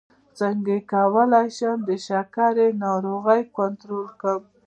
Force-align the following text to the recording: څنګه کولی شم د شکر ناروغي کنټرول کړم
څنګه 0.39 0.75
کولی 0.93 1.47
شم 1.57 1.77
د 1.89 1.91
شکر 2.07 2.53
ناروغي 2.83 3.41
کنټرول 3.57 4.07
کړم 4.21 4.41